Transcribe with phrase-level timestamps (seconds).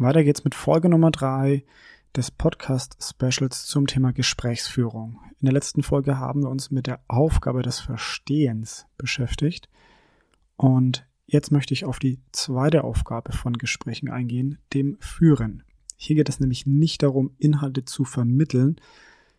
[0.00, 1.64] Weiter geht's mit Folge Nummer drei
[2.14, 5.18] des Podcast-Specials zum Thema Gesprächsführung.
[5.40, 9.68] In der letzten Folge haben wir uns mit der Aufgabe des Verstehens beschäftigt.
[10.56, 15.64] Und jetzt möchte ich auf die zweite Aufgabe von Gesprächen eingehen, dem Führen.
[15.96, 18.76] Hier geht es nämlich nicht darum, Inhalte zu vermitteln,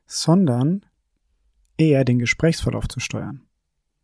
[0.07, 0.85] sondern
[1.77, 3.43] eher den Gesprächsverlauf zu steuern.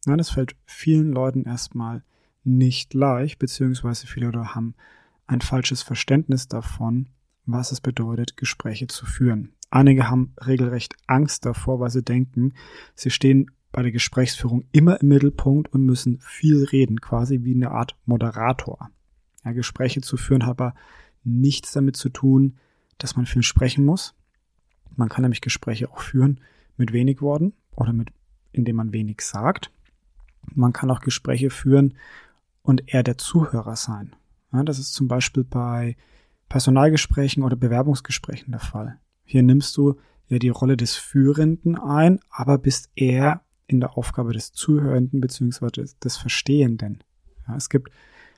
[0.05, 2.05] Ja, das fällt vielen Leuten erstmal
[2.45, 4.73] nicht leicht, beziehungsweise viele Leute haben
[5.27, 7.09] ein falsches Verständnis davon,
[7.45, 9.53] was es bedeutet, Gespräche zu führen.
[9.69, 12.53] Einige haben regelrecht Angst davor, weil sie denken,
[12.95, 17.71] sie stehen bei der Gesprächsführung immer im Mittelpunkt und müssen viel reden, quasi wie eine
[17.71, 18.89] Art Moderator.
[19.43, 20.75] Ja, Gespräche zu führen hat aber
[21.23, 22.57] nichts damit zu tun,
[22.97, 24.15] dass man viel sprechen muss.
[24.95, 26.39] Man kann nämlich Gespräche auch führen
[26.77, 28.09] mit wenig Worten oder mit,
[28.53, 29.71] indem man wenig sagt.
[30.53, 31.95] Man kann auch Gespräche führen
[32.61, 34.15] und eher der Zuhörer sein.
[34.55, 35.97] Ja, das ist zum Beispiel bei
[36.47, 38.99] Personalgesprächen oder Bewerbungsgesprächen der Fall.
[39.25, 39.95] Hier nimmst du
[40.27, 45.85] ja die Rolle des Führenden ein, aber bist eher in der Aufgabe des Zuhörenden bzw.
[46.01, 47.03] des Verstehenden.
[47.47, 47.91] Ja, es gibt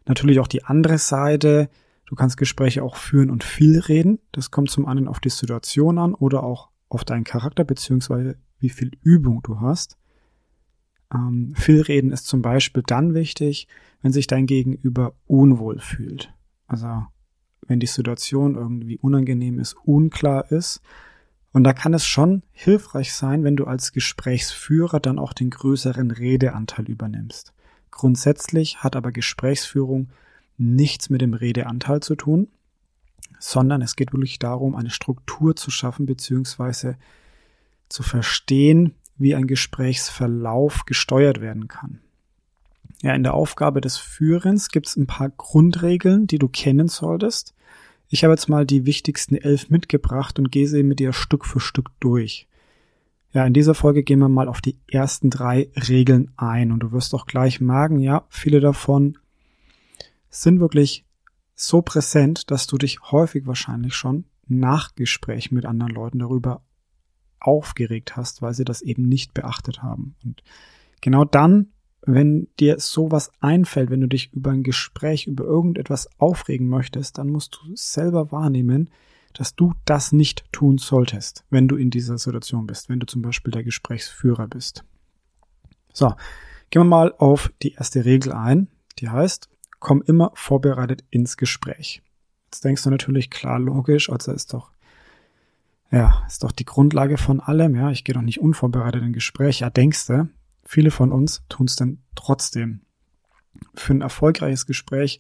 [0.06, 1.70] natürlich auch die andere Seite.
[2.06, 4.18] Du kannst Gespräche auch führen und viel reden.
[4.32, 8.34] Das kommt zum einen auf die Situation an oder auch auf deinen Charakter bzw.
[8.60, 9.98] wie viel Übung du hast.
[11.14, 13.68] Ähm, viel reden ist zum Beispiel dann wichtig,
[14.02, 16.34] wenn sich dein Gegenüber unwohl fühlt.
[16.68, 17.06] Also
[17.68, 20.82] wenn die Situation irgendwie unangenehm ist, unklar ist.
[21.52, 26.12] Und da kann es schon hilfreich sein, wenn du als Gesprächsführer dann auch den größeren
[26.12, 27.54] Redeanteil übernimmst.
[27.92, 30.10] Grundsätzlich hat aber Gesprächsführung
[30.58, 32.48] nichts mit dem Redeanteil zu tun,
[33.40, 36.98] sondern es geht wirklich darum, eine Struktur zu schaffen beziehungsweise
[37.90, 42.00] zu verstehen, wie ein Gesprächsverlauf gesteuert werden kann.
[43.02, 47.54] Ja, in der Aufgabe des Führens gibt es ein paar Grundregeln, die du kennen solltest.
[48.10, 51.60] Ich habe jetzt mal die wichtigsten elf mitgebracht und gehe sie mit dir Stück für
[51.60, 52.48] Stück durch.
[53.34, 56.92] Ja, in dieser Folge gehen wir mal auf die ersten drei Regeln ein und du
[56.92, 59.18] wirst auch gleich merken, ja, viele davon
[60.30, 61.06] sind wirklich
[61.54, 66.62] so präsent, dass du dich häufig wahrscheinlich schon nach Gespräch mit anderen Leuten darüber
[67.40, 70.16] aufgeregt hast, weil sie das eben nicht beachtet haben.
[70.24, 70.44] Und
[71.02, 71.68] genau dann,
[72.02, 77.30] wenn dir sowas einfällt, wenn du dich über ein Gespräch, über irgendetwas aufregen möchtest, dann
[77.30, 78.90] musst du selber wahrnehmen,
[79.34, 83.22] dass du das nicht tun solltest, wenn du in dieser Situation bist, wenn du zum
[83.22, 84.84] Beispiel der Gesprächsführer bist.
[85.94, 86.14] So,
[86.70, 88.68] gehen wir mal auf die erste Regel ein,
[89.00, 89.50] die heißt,
[89.80, 92.02] komm immer vorbereitet ins Gespräch.
[92.46, 94.72] Jetzt denkst du natürlich klar, logisch, also ist doch
[95.92, 97.76] ja, ist doch die Grundlage von allem.
[97.76, 99.62] Ja, ich gehe doch nicht unvorbereitet in Gespräch.
[99.62, 100.30] Ja, denkst du?
[100.66, 102.82] Viele von uns tun es dann trotzdem.
[103.74, 105.20] Für ein erfolgreiches Gespräch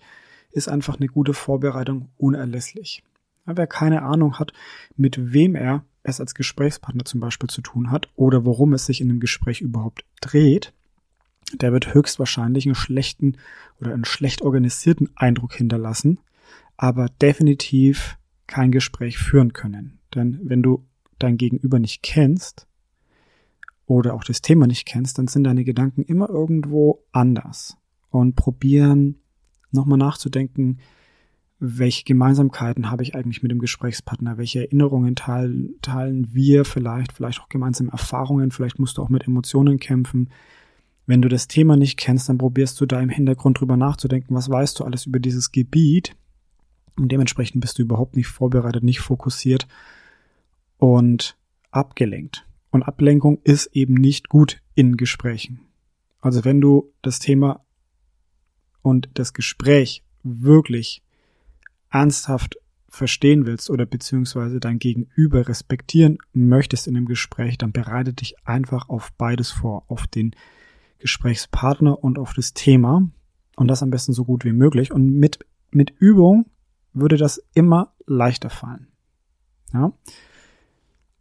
[0.51, 3.03] ist einfach eine gute Vorbereitung unerlässlich.
[3.45, 4.51] Ja, wer keine Ahnung hat,
[4.95, 9.01] mit wem er es als Gesprächspartner zum Beispiel zu tun hat oder worum es sich
[9.01, 10.73] in dem Gespräch überhaupt dreht,
[11.53, 13.37] der wird höchstwahrscheinlich einen schlechten
[13.79, 16.19] oder einen schlecht organisierten Eindruck hinterlassen,
[16.75, 18.17] aber definitiv
[18.47, 19.96] kein Gespräch führen können.
[20.15, 20.85] Denn wenn du
[21.19, 22.67] dein Gegenüber nicht kennst
[23.85, 27.77] oder auch das Thema nicht kennst, dann sind deine Gedanken immer irgendwo anders.
[28.09, 29.19] Und probieren
[29.71, 30.79] nochmal nachzudenken,
[31.59, 37.41] welche Gemeinsamkeiten habe ich eigentlich mit dem Gesprächspartner, welche Erinnerungen teilen, teilen wir vielleicht, vielleicht
[37.41, 40.29] auch gemeinsame Erfahrungen, vielleicht musst du auch mit Emotionen kämpfen.
[41.07, 44.49] Wenn du das Thema nicht kennst, dann probierst du da im Hintergrund drüber nachzudenken, was
[44.49, 46.15] weißt du alles über dieses Gebiet
[46.97, 49.67] und dementsprechend bist du überhaupt nicht vorbereitet, nicht fokussiert
[50.77, 51.37] und
[51.71, 52.45] abgelenkt.
[52.71, 55.61] Und Ablenkung ist eben nicht gut in Gesprächen.
[56.21, 57.63] Also wenn du das Thema
[58.81, 61.01] und das Gespräch wirklich
[61.89, 62.57] ernsthaft
[62.89, 68.89] verstehen willst oder beziehungsweise dein Gegenüber respektieren möchtest in dem Gespräch, dann bereite dich einfach
[68.89, 70.35] auf beides vor, auf den
[70.99, 73.07] Gesprächspartner und auf das Thema
[73.55, 74.91] und das am besten so gut wie möglich.
[74.91, 75.39] Und mit,
[75.71, 76.49] mit Übung
[76.99, 78.87] würde das immer leichter fallen.
[79.73, 79.93] Ja?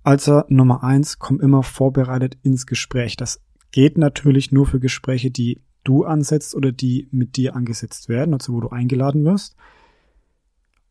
[0.03, 3.17] Also Nummer eins, komm immer vorbereitet ins Gespräch.
[3.17, 3.41] Das
[3.73, 8.53] geht natürlich nur für Gespräche, die du ansetzt oder die mit dir angesetzt werden, also
[8.53, 9.57] wo du eingeladen wirst.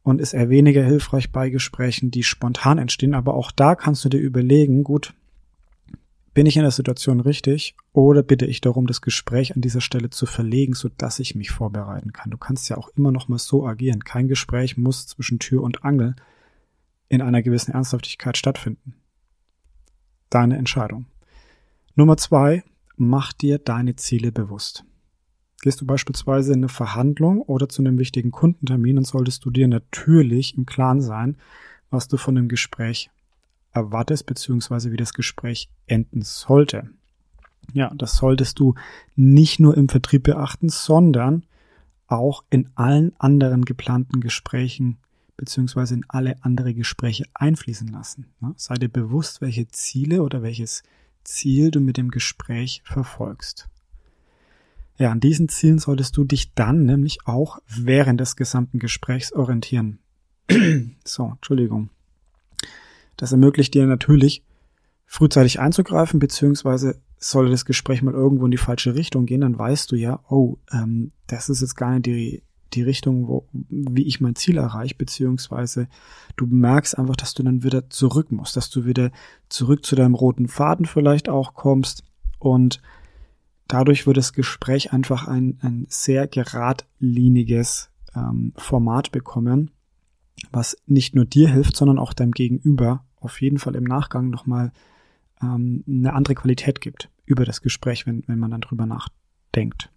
[0.03, 3.15] Und ist eher weniger hilfreich bei Gesprächen, die spontan entstehen.
[3.15, 5.13] Aber auch da kannst du dir überlegen, gut,
[6.35, 10.09] bin ich in der Situation richtig oder bitte ich darum, das Gespräch an dieser Stelle
[10.09, 12.29] zu verlegen, so dass ich mich vorbereiten kann?
[12.29, 14.03] Du kannst ja auch immer noch mal so agieren.
[14.03, 16.13] Kein Gespräch muss zwischen Tür und Angel
[17.07, 18.95] in einer gewissen Ernsthaftigkeit stattfinden.
[20.29, 21.05] Deine Entscheidung.
[21.95, 22.63] Nummer zwei,
[22.97, 24.83] mach dir deine Ziele bewusst.
[25.61, 29.69] Gehst du beispielsweise in eine Verhandlung oder zu einem wichtigen Kundentermin, dann solltest du dir
[29.69, 31.37] natürlich im Klaren sein,
[31.89, 33.09] was du von dem Gespräch
[33.75, 36.89] erwartest, beziehungsweise wie das Gespräch enden sollte.
[37.73, 38.75] Ja, das solltest du
[39.15, 41.43] nicht nur im Vertrieb beachten, sondern
[42.07, 44.97] auch in allen anderen geplanten Gesprächen
[45.37, 48.27] beziehungsweise in alle andere Gespräche einfließen lassen.
[48.55, 50.83] Sei dir bewusst, welche Ziele oder welches
[51.23, 53.67] Ziel du mit dem Gespräch verfolgst.
[54.97, 59.99] Ja, an diesen Zielen solltest du dich dann nämlich auch während des gesamten Gesprächs orientieren.
[61.03, 61.89] so, Entschuldigung.
[63.17, 64.43] Das ermöglicht dir natürlich,
[65.05, 69.91] frühzeitig einzugreifen, beziehungsweise sollte das Gespräch mal irgendwo in die falsche Richtung gehen, dann weißt
[69.91, 74.19] du ja, oh, ähm, das ist jetzt gar nicht die, die Richtung, wo, wie ich
[74.19, 75.87] mein Ziel erreiche, beziehungsweise
[76.35, 79.11] du merkst einfach, dass du dann wieder zurück musst, dass du wieder
[79.49, 82.03] zurück zu deinem roten Faden vielleicht auch kommst
[82.39, 82.81] und
[83.67, 89.71] dadurch wird das Gespräch einfach ein, ein sehr geradliniges ähm, Format bekommen,
[90.51, 94.71] was nicht nur dir hilft, sondern auch deinem Gegenüber auf jeden Fall im Nachgang nochmal
[95.41, 99.89] ähm, eine andere Qualität gibt über das Gespräch, wenn, wenn man dann drüber nachdenkt.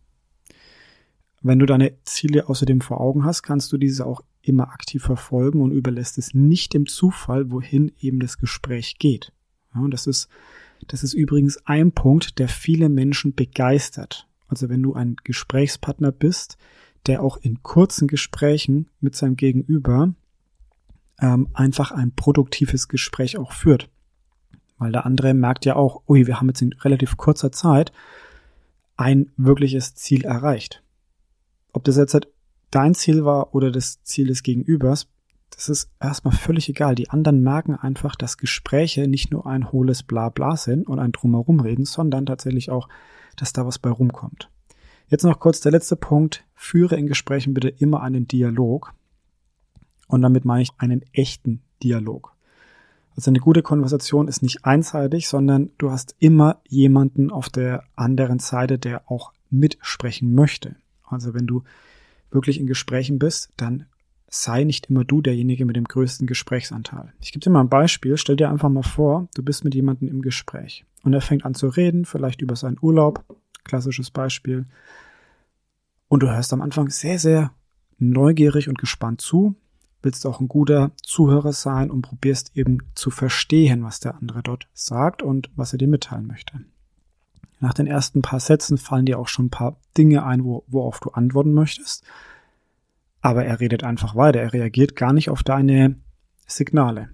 [1.40, 5.60] Wenn du deine Ziele außerdem vor Augen hast, kannst du diese auch immer aktiv verfolgen
[5.60, 9.32] und überlässt es nicht dem Zufall, wohin eben das Gespräch geht.
[9.74, 10.28] Ja, das ist,
[10.86, 14.26] das ist übrigens ein Punkt, der viele Menschen begeistert.
[14.48, 16.56] Also wenn du ein Gesprächspartner bist,
[17.06, 20.14] der auch in kurzen Gesprächen mit seinem Gegenüber
[21.20, 23.88] ähm, einfach ein produktives Gespräch auch führt.
[24.78, 27.92] Weil der andere merkt ja auch, ui, wir haben jetzt in relativ kurzer Zeit
[28.96, 30.82] ein wirkliches Ziel erreicht.
[31.72, 32.18] Ob das jetzt
[32.70, 35.08] dein Ziel war oder das Ziel des Gegenübers,
[35.50, 36.94] das ist erstmal völlig egal.
[36.94, 41.60] Die anderen merken einfach, dass Gespräche nicht nur ein hohles Blabla sind und ein Drumherum
[41.60, 42.88] reden, sondern tatsächlich auch,
[43.36, 44.50] dass da was bei rumkommt.
[45.08, 46.44] Jetzt noch kurz der letzte Punkt.
[46.54, 48.92] Führe in Gesprächen bitte immer einen Dialog.
[50.08, 52.34] Und damit meine ich einen echten Dialog.
[53.14, 58.38] Also eine gute Konversation ist nicht einseitig, sondern du hast immer jemanden auf der anderen
[58.38, 60.76] Seite, der auch mitsprechen möchte.
[61.04, 61.62] Also wenn du
[62.30, 63.86] wirklich in Gesprächen bist, dann
[64.30, 67.12] sei nicht immer du derjenige mit dem größten Gesprächsanteil.
[67.20, 68.16] Ich gebe dir mal ein Beispiel.
[68.16, 71.54] Stell dir einfach mal vor, du bist mit jemandem im Gespräch und er fängt an
[71.54, 73.24] zu reden, vielleicht über seinen Urlaub,
[73.64, 74.66] klassisches Beispiel.
[76.08, 77.52] Und du hörst am Anfang sehr, sehr
[77.98, 79.56] neugierig und gespannt zu
[80.02, 84.68] willst auch ein guter Zuhörer sein und probierst eben zu verstehen, was der andere dort
[84.72, 86.60] sagt und was er dir mitteilen möchte.
[87.60, 91.00] Nach den ersten paar Sätzen fallen dir auch schon ein paar Dinge ein, wo, worauf
[91.00, 92.04] du antworten möchtest.
[93.20, 94.40] Aber er redet einfach weiter.
[94.40, 95.96] Er reagiert gar nicht auf deine
[96.46, 97.10] Signale.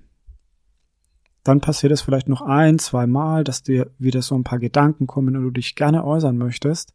[1.45, 5.07] Dann passiert es vielleicht noch ein, zwei Mal, dass dir wieder so ein paar Gedanken
[5.07, 6.95] kommen und du dich gerne äußern möchtest.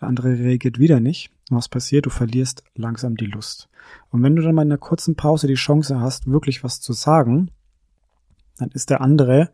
[0.00, 1.30] Der andere reagiert wieder nicht.
[1.50, 2.06] Und was passiert?
[2.06, 3.68] Du verlierst langsam die Lust.
[4.10, 6.92] Und wenn du dann mal in einer kurzen Pause die Chance hast, wirklich was zu
[6.92, 7.50] sagen,
[8.56, 9.50] dann ist der andere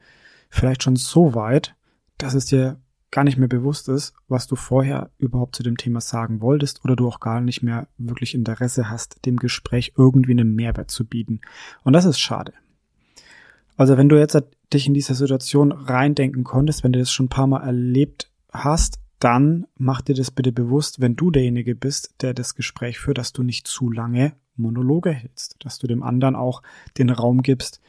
[0.50, 1.74] vielleicht schon so weit,
[2.18, 2.78] dass es dir
[3.10, 6.94] gar nicht mehr bewusst ist, was du vorher überhaupt zu dem Thema sagen wolltest oder
[6.94, 11.40] du auch gar nicht mehr wirklich Interesse hast, dem Gespräch irgendwie einen Mehrwert zu bieten.
[11.82, 12.52] Und das ist schade.
[13.76, 14.40] Also wenn du jetzt
[14.72, 18.99] dich in dieser Situation reindenken konntest, wenn du das schon ein paar Mal erlebt hast,
[19.20, 23.32] dann mach dir das bitte bewusst, wenn du derjenige bist, der das Gespräch führt, dass
[23.32, 26.62] du nicht zu lange Monologe hältst, dass du dem anderen auch
[26.98, 27.80] den Raum gibst,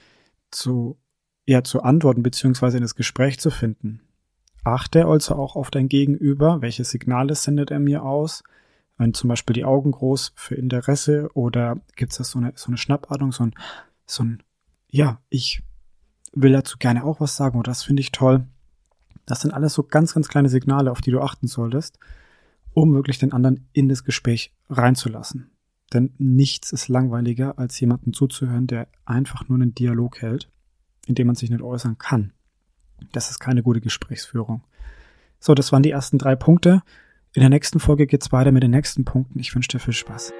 [0.52, 0.98] zu,
[1.46, 4.02] ja, zu antworten beziehungsweise in das Gespräch zu finden.
[4.64, 8.44] Achte also auch auf dein Gegenüber, welche Signale sendet er mir aus,
[8.98, 12.68] wenn zum Beispiel die Augen groß für Interesse oder gibt es da so eine, so
[12.68, 13.56] eine Schnappatmung, so ein,
[14.06, 14.44] so ein,
[14.90, 15.64] ja, ich
[16.34, 18.46] will dazu gerne auch was sagen oder das finde ich toll.
[19.26, 22.00] Das sind alles so ganz, ganz kleine Signale, auf die du achten solltest,
[22.74, 25.52] um wirklich den anderen in das Gespräch reinzulassen.
[25.94, 30.50] Denn nichts ist langweiliger, als jemanden zuzuhören, der einfach nur einen Dialog hält,
[31.06, 32.34] in dem man sich nicht äußern kann.
[33.12, 34.64] Das ist keine gute Gesprächsführung.
[35.40, 36.84] So, das waren die ersten drei Punkte.
[37.34, 39.40] In der nächsten Folge geht's weiter mit den nächsten Punkten.
[39.40, 40.34] Ich wünsche dir viel Spaß.